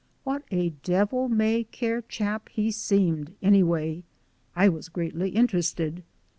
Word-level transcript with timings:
What 0.23 0.41
a 0.49 0.69
devil 0.83 1.29
may 1.29 1.63
care 1.65 2.01
chap 2.01 2.49
he 2.49 2.71
seemed, 2.71 3.35
anyway! 3.43 4.01
I 4.55 4.67
was 4.67 4.89
greatly 4.89 5.29
interested. 5.29 6.01